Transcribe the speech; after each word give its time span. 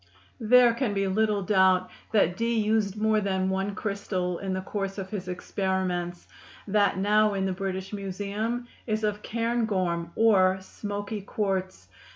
There 0.39 0.73
can 0.73 0.95
be 0.95 1.07
little 1.07 1.43
doubt 1.43 1.91
that 2.11 2.35
Dee 2.35 2.57
used 2.57 2.95
more 2.99 3.21
than 3.21 3.51
one 3.51 3.75
crystal 3.75 4.39
in 4.39 4.51
the 4.53 4.61
course 4.61 4.97
of 4.97 5.11
his 5.11 5.27
experiments; 5.27 6.27
that 6.67 6.97
now 6.97 7.35
in 7.35 7.45
the 7.45 7.53
British 7.53 7.93
Museum 7.93 8.67
is 8.87 9.03
of 9.03 9.21
cairngorm, 9.21 10.11
or 10.15 10.57
"smoky 10.59 11.21
quartz." 11.21 11.87